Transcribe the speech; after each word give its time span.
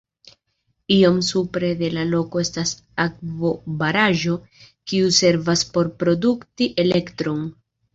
Iom 0.95 1.19
supre 1.27 1.69
de 1.81 1.91
la 1.99 2.07
loko 2.15 2.43
estas 2.47 2.73
akvobaraĵo, 3.05 4.41
kiu 4.59 5.17
servas 5.23 5.69
por 5.79 5.97
produkti 6.03 6.75
elektron. 6.91 7.51